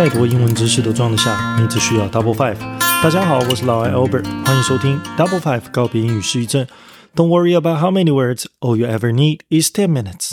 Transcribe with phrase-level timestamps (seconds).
[0.00, 2.56] 再多英文知识都装得下，你只需要 Double Five。
[3.02, 6.66] 大家好，我是老艾 Albert，欢迎收听 Double Five 告别英语失忆症。
[7.14, 10.30] Don't worry about how many words, all you ever need is ten minutes。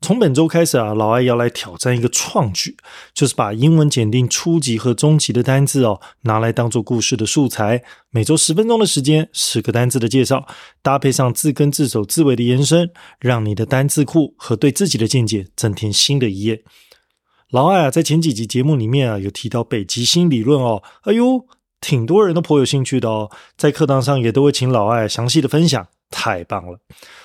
[0.00, 2.76] 从本周开始啊，老艾要来挑战一个创举，
[3.14, 7.84] 就是把英文检定初级和中级的单字哦，拿来当做故事的素材。
[8.10, 10.48] 每周十分钟的时间，十个单字的介绍，
[10.82, 12.90] 搭配上字根、字首、字尾的延伸，
[13.20, 16.64] 让你的单字库和对自己的见解增添新的一页。
[17.52, 21.44] 老艾啊，在前几集节目里面啊，有提到北极星理论哦，哎呦，
[21.82, 26.78] 挺多人都颇有兴趣的哦，在课堂上也都会请老艾详细的分享，太棒了！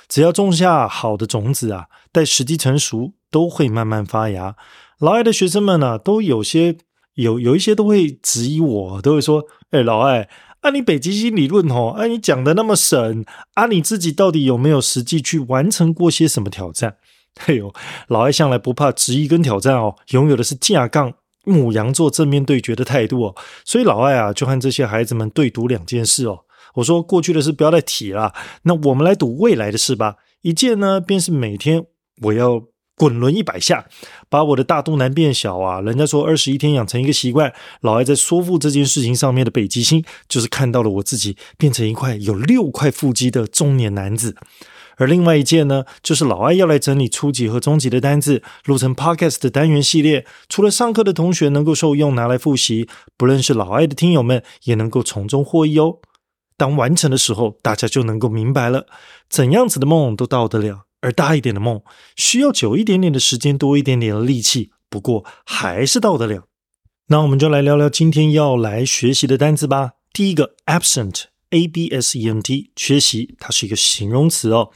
[0.09, 4.57] 只要种下好的种子啊，待时机成熟，都会慢慢发芽。
[4.99, 6.75] 老艾的学生们呢，都有些
[7.13, 10.27] 有有一些都会质疑我，都会说：“哎，老艾，
[10.59, 16.97] 按你北极星理论哦，按你讲的那么神，啊，你自己到底有没有实际去完成过些什么挑战？”
[17.45, 17.73] 哎呦，
[18.07, 26.39] 老艾向来不怕质疑跟挑战哦，拥有的是架杠母羊座正面对决的态度哦，所以老艾啊就和这些孩子们对赌两件事哦。
[26.75, 28.33] 我说过去的事不要再提了，
[28.63, 30.15] 那我们来赌未来的事吧。
[30.41, 31.85] 一件呢，便是每天
[32.21, 32.63] 我要
[32.95, 33.85] 滚轮一百下，
[34.29, 35.81] 把我的大肚腩变小啊。
[35.81, 44.35] 人家说二十一天养成一个习惯，老艾在说服这件事情上面的北极星，就是看到了我自己变成一块有六块腹肌的中年男子。
[44.97, 50.25] 而另外一件呢，就是老艾要来整理初级和中级的单字，录成 podcast 的单元系列。
[50.49, 55.99] 除了上课的同学能够受用，拿来复习，不认识老艾的听友们也能够从中获益哦。
[56.57, 58.87] 当完成的时候，大家就能够明白了，
[59.29, 61.81] 怎样子的梦都到得了，而大一点的梦
[62.15, 66.45] 需要久一点点的时间，多一点点的力气，不过还是到得了。
[67.09, 69.91] 那我们就来聊聊今天要来学习的单词吧。
[70.11, 71.25] 第一个，absent。
[71.49, 74.69] A b s e n t 缺席，它是一个形容词哦。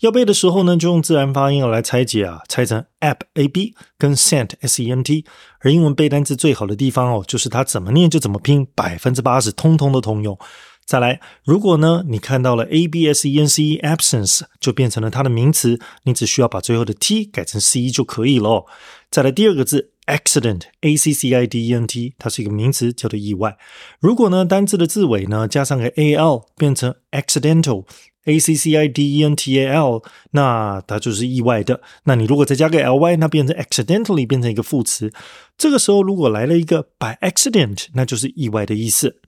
[0.00, 5.24] 要背的时候呢，就用自然发音来拆解啊，拆成 ab a b 跟 sent s e n t。
[5.60, 10.38] 而英文背单词最好的地方哦，就是它怎么念就怎么拼，百分之八十通通都通用。
[10.86, 18.64] 再来，如果呢你看到了 a b s e n c absence，就变成了它的名词，你只需要把最后的 t 改成 c 就可以了。
[19.10, 19.92] 再来第二个字。
[20.10, 23.56] Accident a c c i d e n t，它是一个名词，叫做意外。
[24.00, 27.84] 如果呢单字的字尾呢加上个 a l，变成 accidental
[28.24, 31.80] a c c i d e n t a l，那它就是意外的。
[32.04, 35.12] 那你如果再加个 l y，那变成 accidentally，变成一个副词。
[35.56, 39.20] 这个时候如果来了一个 by accident，那就是意外的意思。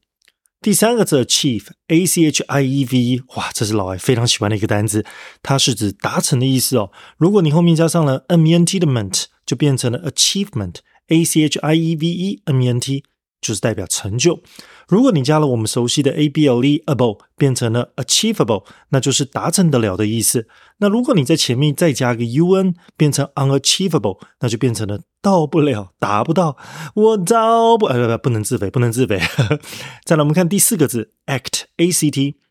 [0.60, 5.04] 第三个字 achieve a c h i e v，哇，这是老外非常喜欢的一个单词，
[5.42, 6.90] 它是指达成的意思哦。
[7.16, 9.24] 如果你后面加上了 m e n t 的 ment。
[9.44, 13.04] 就变成了 achievement，a c h i e v e m e n t，
[13.40, 14.40] 就是代表成就。
[14.88, 20.46] 如果你加了我们熟悉的 a b l e able，变成了 achievable，那就是达成得了的意思。
[20.78, 26.56] 那如果你在前面再加个 u n，变成 unachievable，那就变成了到不了，达不到。
[26.94, 29.18] 我到不，呃，不能自肥，不能自肥。
[30.04, 32.41] 再来，我们看第四个字 act，a c t。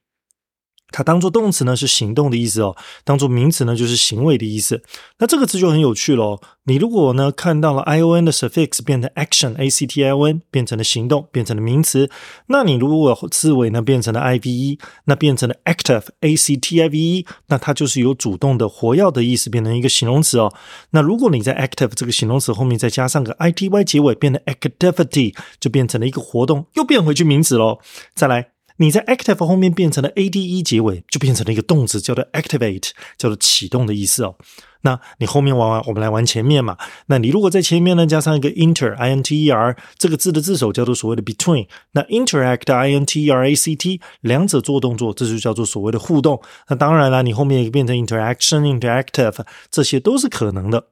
[0.92, 4.84] 它当做动词呢是行动的意思哦，当做名词呢就是行为的意思。
[5.20, 6.40] 那这个字就很有趣喽。
[6.66, 12.10] 你如果呢看到了 i o n 的 suffix 变成 action a c t i o n 变成了行动，变成了名词。
[12.48, 20.54] 那你如果字尾呢变成了 i v e，那变成了 active a c t i v e，那它就是有主动的活跃的意思，变成一个形容词哦。
[20.92, 27.80] 那如果你在 active 这个形容词后面再加上个 i t y 结尾，变成 activity，就变成了一个活动，又变回去名词喽。
[28.14, 28.51] 再来。
[28.78, 34.36] 你在 active 后面变成了 a d e 结尾，就变成了一个动词，叫做 activate，叫做启动的意思哦。
[34.84, 36.76] 那你后面玩完，我们来玩前面嘛。
[37.06, 43.54] 那你如果在前面呢加上一个 inter i n t e r 这个字的字首叫做所谓的 between，那 interact i n t e r a
[43.54, 46.42] c t 两者做动作，这就叫做所谓的互动。
[46.68, 50.88] 那当然了，你后面也变成 interaction interactive，这些都是可能的。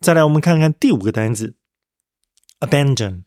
[0.00, 1.54] 再来，我们看看第五个单词
[2.58, 3.22] abandon。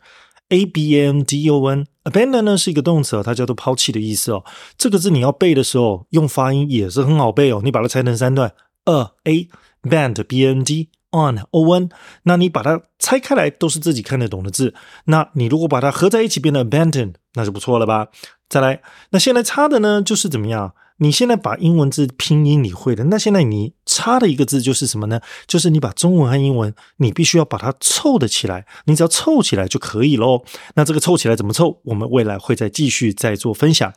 [0.50, 4.44] A b a n d o n，abandon 呢是一个动词，它叫做抛弃的意思哦。
[4.78, 7.62] 这个字你要背的时候，用发音也是很好背哦。
[7.64, 8.54] 你把它拆成三段
[8.86, 9.50] ，a a
[9.84, 11.90] band b a n d on o n，
[12.24, 14.74] 那你把它拆开来都是自己看得懂的字。
[15.06, 18.08] 那你如果把它合在一起变成 abandon，那就不错了吧？
[18.50, 20.74] 再来，那现在差的呢就是怎么样？
[21.00, 25.22] 你现在把英文字拼音你会的，那现在你差的一个字就是什么呢？
[25.46, 30.44] 就是你把中文和英文，你必须要把它凑的起来，你只要凑起来就可以喽。
[30.76, 31.80] 那这个凑起来怎么凑？
[31.84, 33.94] 我们未来会再继续再做分享。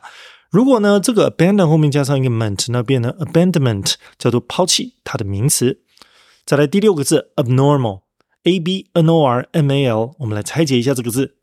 [0.51, 5.81] 如果呢这个 abandon 后面加上一个 ment，那变成 abandonment，叫做抛弃，它的名词。
[6.45, 11.37] 再来第六个字 abnormal，a b n o r m a l，我们来拆解一下这个字。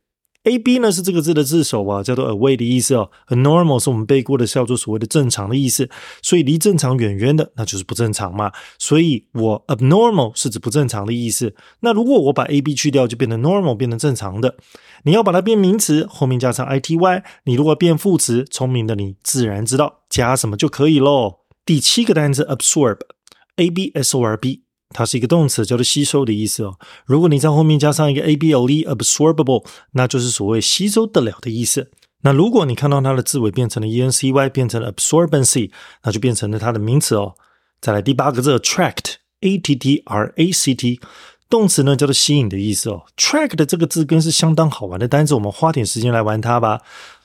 [0.44, 3.10] A B 呢是这个字的字首啊，叫做 away 的意思哦。
[3.28, 5.90] Normal 是我们背过的，叫做所谓的正常的意思。
[6.22, 8.52] 所以离正常远远的，那就是不正常嘛。
[8.78, 11.54] 所以我 abnormal 是指不正常的意思。
[11.80, 14.56] 那如果我把 A B 去掉，就变成 normal，变成正常的。
[15.04, 17.24] 你要把它变名词，后面加上 I T Y。
[17.44, 21.40] 你如果变副词，聪明的你自然知道加什么就可以喽。
[21.66, 24.67] 第七个单词 absorb，A B S O R B。
[24.90, 26.78] 它是一个动词，叫做吸收的意思哦。
[27.04, 31.90] 如果你在后面加上一个 able，absorbable，那就是所谓吸收得了的意思。
[32.22, 35.70] 那如果你看到它的字尾变成了 e n c y，变成了 absorbency，
[36.02, 37.34] 那就变成了它的名词哦。
[37.80, 41.00] 再来第八个字 attract，a t t r a c t，
[41.48, 43.04] 动词呢叫做吸引的意思哦。
[43.16, 46.80] track 的这个字根是相当好玩的单词，我们花点时间来玩它吧。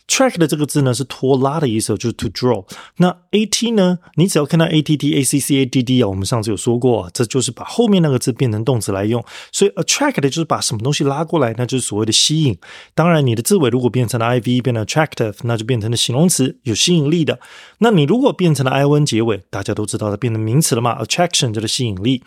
[0.07, 2.65] Track 的这个字呢是拖拉的意思，就是 to draw。
[2.97, 9.23] 那 a t 呢，你只要看到 a t t a c c a d d 啊，我们上次有说过，这就是把后面那个字变成动词来用。
[9.51, 12.57] 所以 attract 的就是把什么东西拉过来，那就是所谓的吸引。
[12.93, 17.39] 当然，你的字尾如果变成了 i v，变成 attractive，那就变成了形容词，有吸引力的。
[17.79, 22.21] 那你如果变成了 i n 结尾，大家都知道它变成名词了嘛？attraction 就是吸引力。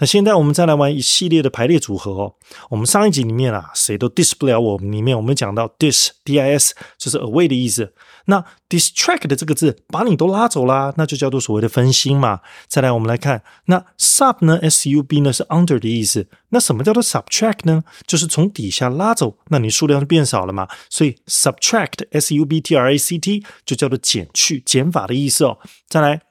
[0.00, 2.34] 那现在我们再来玩一系列的排列组合哦。
[2.70, 7.92] 我们上一集里面啊，谁都 dis 不了我里面，我们讲到 dis d i s 就是 away 的意思。
[8.26, 12.40] 那 distract 的这个字把你都拉走啦，那就叫做所谓的分心嘛。
[12.66, 16.28] 再来我们来看，那 sub 呢，s u b 呢是 under 的意思。
[16.50, 17.82] 那什么叫做 subtract 呢？
[18.06, 20.68] 就是从底下拉走，那你数量就变少了嘛。
[20.88, 25.58] 所以 subtract s u b t r a c t 就叫做减去、减法的意思哦。
[25.88, 26.22] 再来。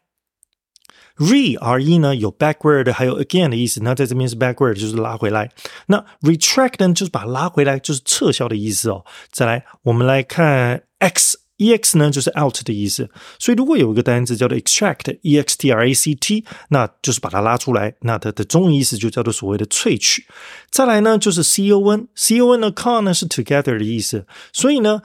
[1.20, 5.52] Re r e 呢有 backward 还有 again 的意思，那在这边是 backward 就是拉回来，
[5.88, 9.04] 那 retract 呢就是把拉回来，就是撤销的意思哦。
[9.30, 20.26] 再来，我们来看 x e x 呢就是 out 的意思，所以如果有一个单词叫做 extract e x t r a c t，那就是把它拉出来，那它的中文意思就叫做所谓的萃取。
[20.72, 25.02] 再来呢就是 c o n c o n 呢 con 呢是 together 的意思，所以呢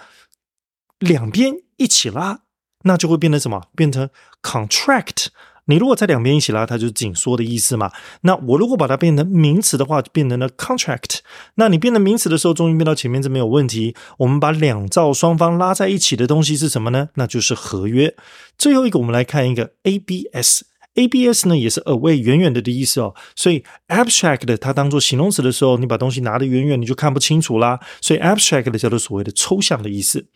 [1.00, 2.42] 两边一起拉，
[2.84, 3.64] 那就会变成什么？
[3.74, 4.08] 变成
[4.40, 5.26] contract。
[5.66, 7.90] 你如果在两边一起拉，它就是紧缩的意思嘛。
[8.20, 11.20] 那我如果把它变成名词的话，就变成了 contract。
[11.54, 13.94] 那你变成名词的时候，终于变到前面这没有问题。
[14.18, 17.08] 我们把两造双方拉在一起的东西是什么呢？
[17.14, 18.14] 那就是合约。
[18.58, 20.64] 最后一个，我们来看一个 ABS。
[20.94, 23.14] ABS 呢也是 away 远远的的意思哦。
[23.34, 27.80] 所以 abstract 它当做形容词的时候，你把东西拿得远远，你就看不清楚啦。
[28.00, 30.26] 所以 abstract 叫做所谓的抽象的意思。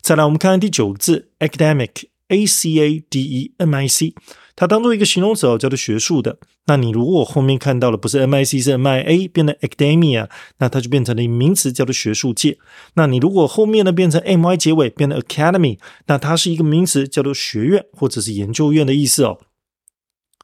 [0.00, 4.14] 再来，我们看看第九个字 academic，A C A D E M I C。
[4.60, 6.36] 它当做一个形容词哦，叫做学术的。
[6.66, 10.28] 那你如果后面看到了不是 M I C 是 M I A 变成 academia，
[10.58, 12.58] 那它就变成了一名词，叫做学术界。
[12.92, 15.78] 那你如果后面呢变成 M I 结尾，变成 academy，
[16.08, 19.38] 那它是一个名词，叫做学院或者是研究院的意思哦。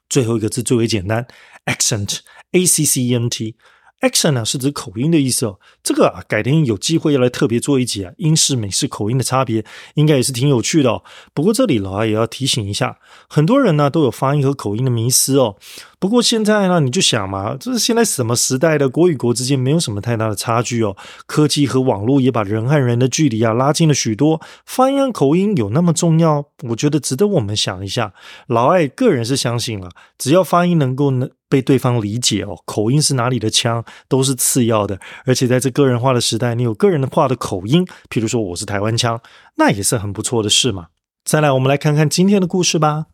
[0.09, 1.27] 最后一个字最为简单
[1.67, 3.55] ，accent，A C C E N T。
[4.01, 9.65] Accent 呢是指口音的意思哦，这个啊改天有机会要来特别做一集啊，英式美式口音的差别
[9.95, 11.03] 应该也是挺有趣的哦。
[11.33, 15.57] 不过这里老阿也要提醒一下，很多人呢都有发音和口音的迷思哦。
[15.99, 20.95] 不过现在呢，你就想嘛，这是现在什么时代的国与国之间没有什么太大的差距哦。
[21.25, 24.39] 科技和网络也把人和人的距离啊拉近了许多。
[24.63, 26.45] 发音口音有那么重要？
[26.69, 28.13] 我觉得值得我们想一下。
[28.45, 29.89] 老艾个人是相信了，
[30.19, 34.99] 只要发音能够能被对方理解哦，口音是哪里的腔都是次要的。
[35.25, 39.19] 而且在这个人化的时代，你有个人的化的口音，譬如说我是台湾腔，
[39.55, 40.89] 那也是很不错的事嘛。
[41.25, 43.07] 再来，我们来看看今天的故事吧。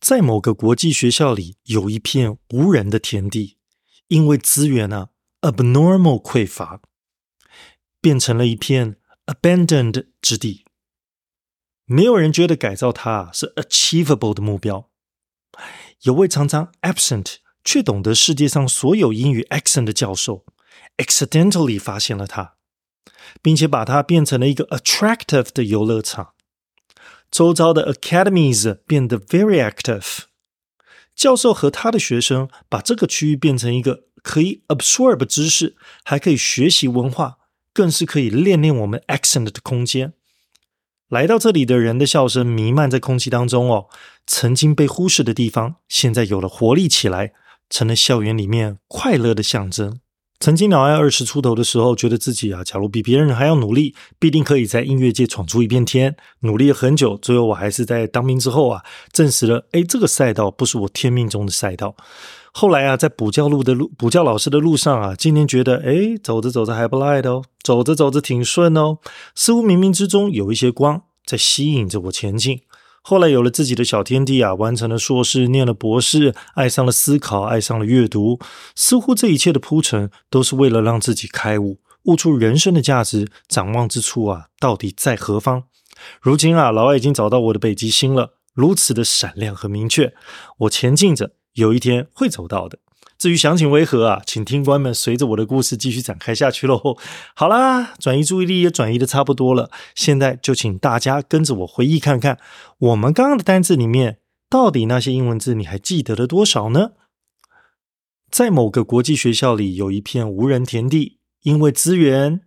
[0.00, 3.58] 在某个国际学校里，有一片无人的田地，
[4.08, 5.10] 因为资源啊
[5.42, 6.80] abnormal 匮乏，
[8.00, 8.96] 变成了一片
[9.26, 10.64] abandoned 之地。
[11.84, 14.88] 没有人觉得改造它是 achievable 的目标。
[16.02, 20.46] 有位常常 absent 却懂得世界上所有英语 accent 的教授
[20.96, 22.54] ，accidentally 发现了它，
[23.42, 26.34] 并且把它变成了一个 attractive 的游乐场。
[27.30, 30.24] 周遭的 academies 变得 very active。
[31.14, 37.38] 教授和他的学生把这个区域变成一个可以 absorb 知识，还可以学习文化，
[37.72, 40.14] 更是可以练练我们 accent 的空间。
[41.08, 43.88] 来到这里的人的笑声弥漫在空气当中哦，
[44.26, 47.32] 曾经被忽视的地方，现在有了活力起来，
[47.68, 50.00] 成了校园里面快乐的象征。
[50.40, 56.16] 曾经老爱二十出头的时候，觉得自己啊，假如比别人还要努力，必定可以在音乐界闯出一片天。
[56.40, 58.82] 努力了很久，最后我还是在当兵之后啊，
[59.12, 61.94] 证实了，哎，这个赛道不是我天命中的赛道。
[62.52, 68.96] 后来啊，在补教路的路，补教老师的路上啊，今天觉得，哎，走着走着还不赖的哦，走着走着挺顺哦，
[69.34, 72.62] 似乎冥冥之中有一些光在吸引着我前进。
[73.02, 78.38] 后来有了自己的小天地啊，完成了硕士，念了博士，爱上了思考，爱上了阅读。
[78.74, 85.64] 似乎这一切的铺陈，都是为了让自己开悟，悟出人生的价值，展望之处啊，到底在何方？
[86.20, 90.12] 如今啊，老外已经找到我的北极星了，如此的闪亮和明确，
[90.58, 92.78] 我前进着，有一天会走到的。
[93.20, 96.96] 至于详情为何啊，请听官们随着我的故事继续展开下去喽。
[97.36, 102.38] 好啦，转移注意力也转移的差不多了，现在就请大家跟着我回忆看看，
[102.78, 106.92] 我们刚刚的单字里面，到底那些英文字你还记得了多少呢？
[108.30, 112.40] 在某个国际学校里，有一片无人田地，因为资源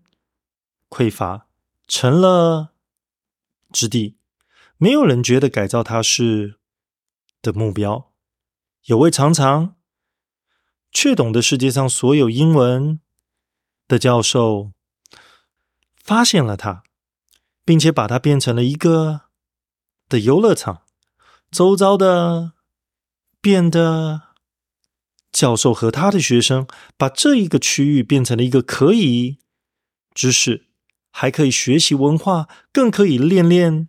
[0.90, 1.46] 匮乏，
[1.88, 2.72] 成了
[3.72, 4.16] 之地，
[4.78, 6.56] 没有人觉得改造它是
[7.44, 8.10] 的目标。
[8.86, 9.76] 有位常常。
[10.94, 13.00] 却懂得世界上所有英文
[13.88, 14.72] 的教授
[15.96, 16.84] 发现了它，
[17.66, 19.22] 并且把它变成了一个
[20.08, 20.84] 的游乐场。
[21.50, 22.54] 周遭的
[23.42, 24.22] 变得
[25.32, 29.40] 教授和他的学生把这一个区域变成了一个可以
[30.14, 30.68] 知识，
[31.12, 33.88] 还可以学习文化，更可以练练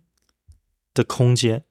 [0.93, 1.65] 的空间。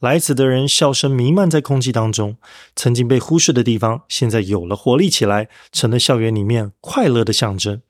[0.00, 2.36] 来此的人笑声弥漫在空气当中，
[2.76, 7.80] 曾经被忽视的地方，现在有了活力起来，成了校园里面快乐的象征。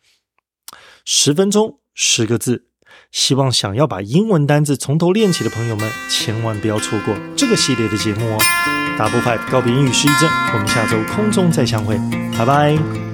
[1.04, 2.66] 十分钟十个字，
[3.10, 8.38] 希望想要把英文单字从头练起的朋友们，千万不要错过这个系列的节目哦
[8.96, 11.98] ！Double Five 告别英语失忆症，我们下周空中再相会，
[12.38, 13.13] 拜拜。